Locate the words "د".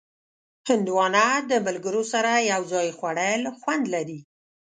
1.49-1.51